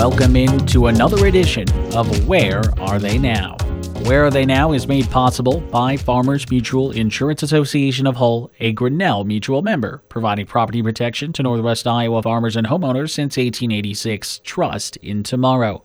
[0.00, 3.58] welcome into another edition of Where Are They Now?
[4.06, 8.72] Where Are They Now is made possible by Farmers Mutual Insurance Association of Hull, a
[8.72, 14.40] Grinnell Mutual member, providing property protection to Northwest Iowa farmers and homeowners since 1886.
[14.42, 15.84] Trust in tomorrow.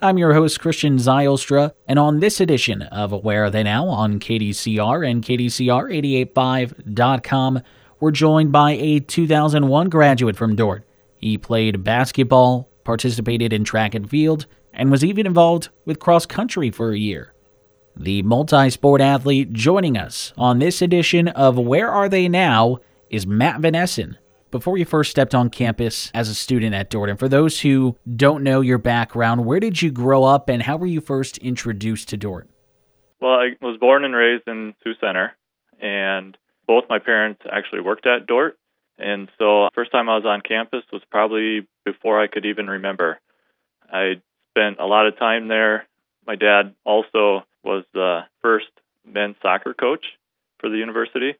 [0.00, 4.20] I'm your host, Christian Zylstra, and on this edition of Where Are They Now on
[4.20, 7.62] KDCR and KDCR885.com,
[7.98, 10.84] we're joined by a 2001 graduate from Dordt.
[11.18, 16.70] He played basketball, participated in track and field, and was even involved with cross country
[16.70, 17.34] for a year.
[17.96, 22.78] The multi sport athlete joining us on this edition of Where Are They Now
[23.10, 24.16] is Matt Van Essen.
[24.50, 27.18] Before you first stepped on campus as a student at Dordt.
[27.18, 30.86] For those who don't know your background, where did you grow up and how were
[30.86, 32.48] you first introduced to Dordt?
[33.20, 35.36] Well, I was born and raised in Sioux Center,
[35.80, 38.58] and both my parents actually worked at Dordt.
[39.00, 43.18] And so, first time I was on campus was probably before I could even remember.
[43.90, 44.20] I
[44.50, 45.86] spent a lot of time there.
[46.26, 48.68] My dad also was the first
[49.06, 50.04] men's soccer coach
[50.58, 51.34] for the university.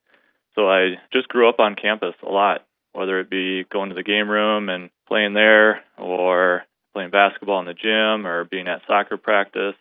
[0.55, 4.03] So I just grew up on campus a lot whether it be going to the
[4.03, 9.17] game room and playing there or playing basketball in the gym or being at soccer
[9.17, 9.75] practice.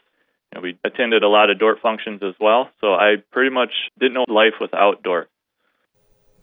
[0.52, 3.72] You know, we attended a lot of Dordt functions as well, so I pretty much
[4.00, 5.30] didn't know life without Dordt.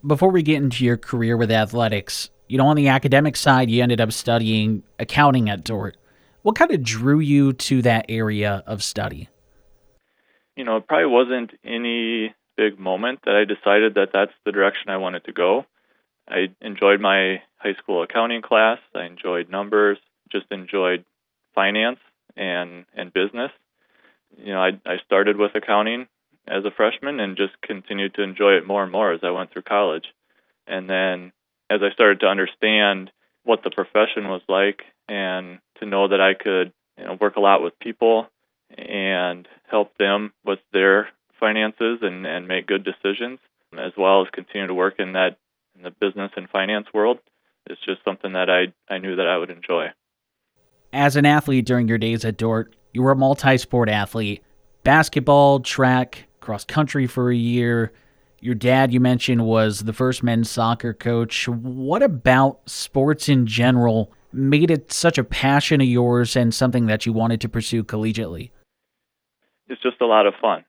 [0.07, 3.83] Before we get into your career with athletics, you know, on the academic side, you
[3.83, 5.97] ended up studying accounting at Dordt.
[6.43, 9.27] What kind of drew you to that area of study?
[10.55, 14.89] You know, it probably wasn't any big moment that I decided that that's the direction
[14.89, 15.65] I wanted to go.
[16.25, 18.79] I enjoyed my high school accounting class.
[18.95, 19.97] I enjoyed numbers,
[20.31, 21.03] just enjoyed
[21.53, 21.99] finance
[22.37, 23.51] and and business.
[24.37, 26.07] You know, I I started with accounting
[26.47, 29.51] as a freshman and just continued to enjoy it more and more as I went
[29.51, 30.05] through college.
[30.65, 31.31] And then
[31.69, 33.11] as I started to understand
[33.43, 37.41] what the profession was like and to know that I could, you know, work a
[37.41, 38.27] lot with people
[38.77, 41.09] and help them with their
[41.39, 43.39] finances and and make good decisions
[43.77, 45.37] as well as continue to work in that
[45.75, 47.19] in the business and finance world.
[47.69, 49.87] It's just something that I, I knew that I would enjoy.
[50.93, 54.43] As an athlete during your days at Dordt, you were a multi sport athlete
[54.83, 57.91] basketball, track, cross country for a year.
[58.39, 61.45] Your dad, you mentioned, was the first men's soccer coach.
[61.49, 67.05] What about sports in general made it such a passion of yours and something that
[67.05, 68.51] you wanted to pursue collegiately?
[69.67, 70.63] It's just a lot of fun.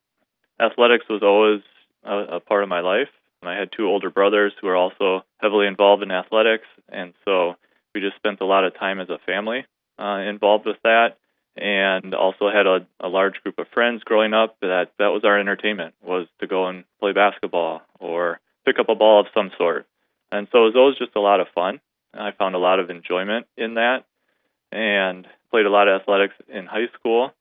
[0.61, 1.61] Athletics was always
[2.03, 3.11] a, a part of my life.
[3.45, 7.55] I had two older brothers who were also heavily involved in athletics, and so
[7.95, 9.65] we just spent a lot of time as a family
[9.97, 11.19] uh, involved with that,
[11.59, 14.57] and also had a, a large group of friends growing up.
[14.61, 18.95] That that was our entertainment was to go and play basketball or pick up a
[18.95, 19.87] ball of some sort,
[20.31, 21.81] and so it was always just a lot of fun.
[22.15, 24.05] I found a lot of enjoyment in that,
[24.73, 27.33] and played a lot of athletics in high school,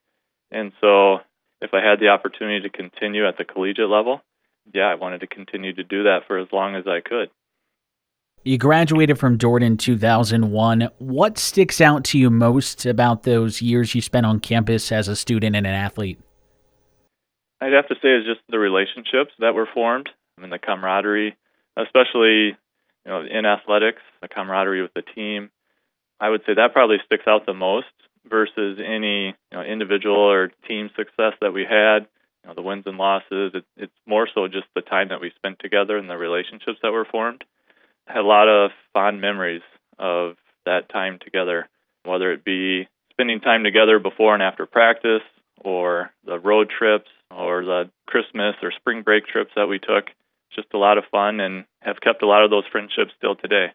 [0.51, 1.19] and so
[1.61, 4.22] if I had the opportunity to continue at the collegiate level,
[4.73, 7.29] yeah, I wanted to continue to do that for as long as I could.
[8.47, 10.89] You graduated from Dordt in 2001.
[10.99, 15.17] What sticks out to you most about those years you spent on campus as a
[15.17, 16.17] student and an athlete?
[17.59, 21.35] I'd have to say is just the relationships that were formed I mean, the camaraderie,
[21.75, 22.55] especially
[23.05, 25.49] you know in athletics, the camaraderie with the team.
[26.17, 27.87] I would say that probably sticks out the most
[28.29, 32.07] versus any you know, individual or team success that we had
[32.47, 33.51] know, the wins and losses.
[33.53, 36.91] It, it's more so just the time that we spent together and the relationships that
[36.91, 37.43] were formed.
[38.07, 39.62] Had a lot of fond memories
[40.00, 40.35] of
[40.66, 41.68] that time together,
[42.03, 45.23] whether it be spending time together before and after practice,
[45.62, 50.06] or the road trips, or the Christmas or spring break trips that we took.
[50.56, 53.68] Just a lot of fun and have kept a lot of those friendships still today.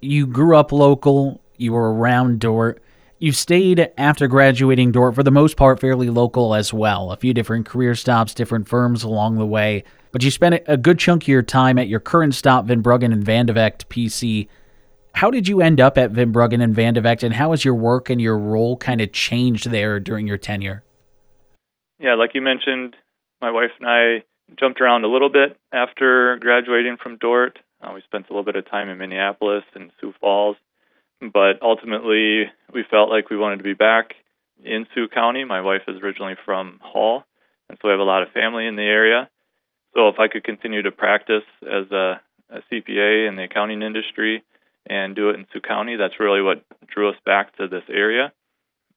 [0.00, 2.82] You grew up local, you were around Dordt.
[3.18, 7.10] You stayed after graduating Dordt for the most part fairly local as well.
[7.10, 9.84] A few different career stops, different firms along the way.
[10.12, 13.14] But you spent a good chunk of your time at your current stop, Van Bruggen
[13.14, 14.48] and Van de PC.
[15.14, 17.74] How did you end up at Van Bruggen and Van de and how has your
[17.74, 20.82] work and your role kind of changed there during your tenure?
[21.98, 22.96] Yeah, like you mentioned,
[23.40, 24.24] my wife and I
[24.60, 27.58] jumped around a little bit after graduating from Dordt.
[27.80, 30.56] Uh, we spent a little bit of time in Minneapolis and Sioux Falls
[31.20, 32.44] but ultimately,
[32.76, 34.14] we felt like we wanted to be back
[34.62, 35.44] in Sioux County.
[35.44, 37.24] My wife is originally from Hull,
[37.70, 39.30] and so we have a lot of family in the area.
[39.94, 42.20] So if I could continue to practice as a,
[42.50, 44.44] a CPA in the accounting industry
[44.84, 48.30] and do it in Sioux County, that's really what drew us back to this area.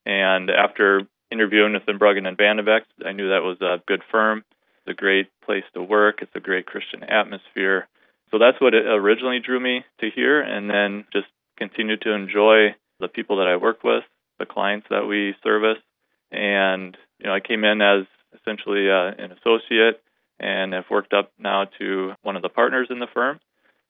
[0.06, 4.44] And after interviewing with Bruggen and Vande Vegte, I knew that was a good firm.
[4.86, 6.22] It's a great place to work.
[6.22, 7.88] It's a great Christian atmosphere.
[8.30, 10.42] So that's what originally drew me to here.
[10.42, 11.28] And then just
[11.58, 14.04] continue to enjoy the people that I work with,
[14.40, 15.81] the clients that we service.
[16.31, 18.06] And, you know, I came in as
[18.40, 20.01] essentially uh, an associate
[20.40, 23.40] and have worked up now to one of the partners in the firm.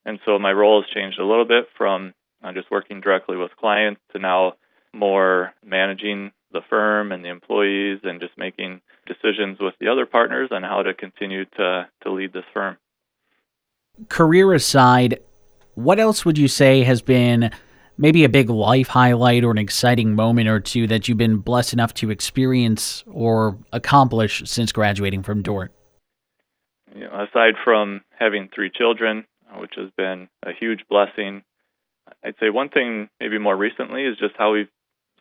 [0.06, 2.14] And so my role has changed a little bit from
[2.44, 4.54] uh, just working directly with clients to now
[4.94, 10.50] more managing the firm and the employees and just making decisions with the other partners
[10.52, 12.78] on how to continue to, to lead this firm.
[14.08, 15.20] Career aside,
[15.76, 17.52] what else would you say has been
[18.00, 21.74] maybe a big life highlight or an exciting moment or two that you've been blessed
[21.74, 25.72] enough to experience or accomplish since graduating from Dordt?
[26.96, 31.44] You know, aside from having three children, uh, which has been a huge blessing,
[32.24, 34.70] I'd say one thing maybe more recently is just how we've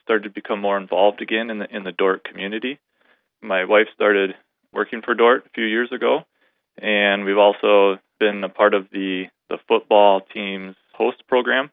[0.02, 2.78] started to become more involved again in the in the Dordt community.
[3.42, 4.30] My wife started
[4.72, 6.20] working for Dordt a few years ago,
[6.80, 11.70] and we've also been a part of the the football team's host program.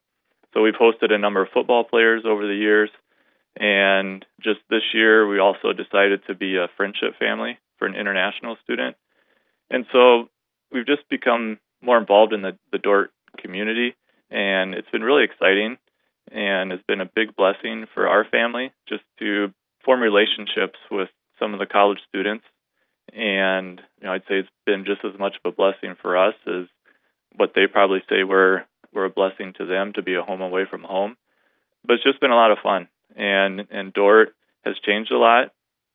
[0.56, 2.90] So we've hosted a number of football players over the years,
[3.58, 8.56] and just this year we also decided to be a friendship family for an international
[8.64, 8.96] student.
[9.70, 10.30] And so
[10.72, 13.96] we've just become more involved in the, the Dordt community,
[14.32, 15.78] and it's been really exciting
[16.32, 19.54] and has been a big blessing for our family just to
[19.84, 22.46] form relationships with some of the college students.
[23.14, 26.34] And you know, I'd say it's been just as much of a blessing for us
[26.48, 26.66] as
[27.38, 30.66] what they probably say we're we're a blessing to them to be a home away
[30.70, 31.18] from home.
[31.86, 34.34] But it's just been a lot of fun, and and Dordt
[34.64, 35.52] has changed a lot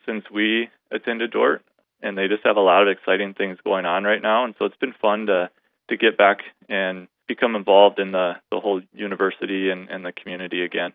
[0.06, 1.62] since we attended Dordt,
[2.02, 4.44] and they just have a lot of exciting things going on right now.
[4.44, 5.50] And so it's been fun to
[5.88, 6.38] to get back
[6.68, 10.92] and become involved in the, the whole university and, and the community again.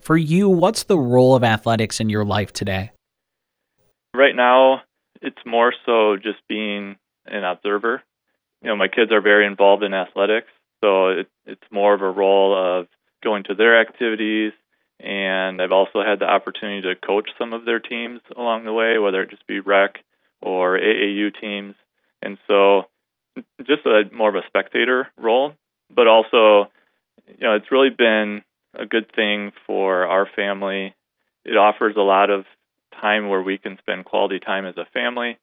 [0.00, 2.90] For you, what's the role of athletics in your life today?
[4.14, 4.82] Right now,
[5.20, 6.96] it's more so just being
[7.26, 8.02] an observer.
[8.62, 10.48] You know, my kids are very involved in athletics,
[10.82, 12.86] so it, it's more of a role of
[13.22, 14.52] going to their activities,
[15.00, 18.98] and I've also had the opportunity to coach some of their teams along the way,
[18.98, 19.96] whether it just be rec
[20.40, 21.74] or AAU teams.
[22.22, 22.84] And so
[23.66, 25.54] just a more of a spectator role,
[25.94, 26.70] but also,
[27.26, 28.42] you know, it's really been
[28.74, 30.94] a good thing for our family.
[31.44, 32.44] It offers a lot of
[33.00, 35.36] time where we can spend quality time as a family.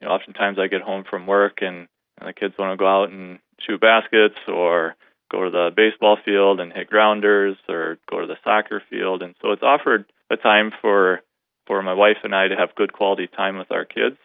[0.00, 2.86] You know, oftentimes I get home from work and, and the kids want to go
[2.86, 4.96] out and shoot baskets or
[5.30, 9.34] go to the baseball field and hit grounders or go to the soccer field and
[9.42, 11.20] so it's offered a time for
[11.66, 14.16] for my wife and I to have good quality time with our kids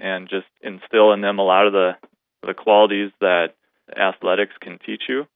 [0.00, 1.92] and just instill in them a lot of the
[2.46, 3.54] the qualities that
[3.96, 5.26] athletics can teach you.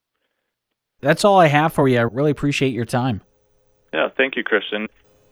[1.01, 1.99] That's all I have for you.
[1.99, 3.23] I really appreciate your time.
[3.93, 4.89] Yeah, thank you, Christian.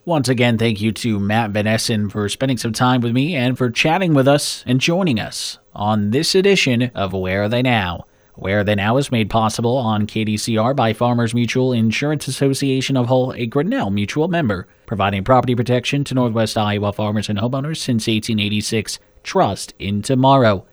[0.06, 3.58] Once again, thank you to Matt Van Essen for spending some time with me and
[3.58, 8.06] for chatting with us and joining us on this edition of Where Are They Now?
[8.34, 13.08] Where Are They Now is made possible on KDCR by Farmers Mutual Insurance Association of
[13.08, 18.06] Hull, a Grinnell Mutual member, providing property protection to Northwest Iowa farmers and homeowners since
[18.06, 19.00] 1886.
[19.24, 20.64] Trust in tomorrow.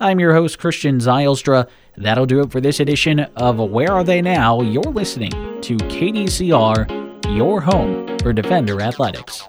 [0.00, 1.68] I'm your host, Christian Zylstra.
[1.96, 4.62] That'll do it for this edition of Where Are They Now?
[4.62, 6.97] You're listening to KDCR,
[7.28, 9.48] your home for Defender Athletics.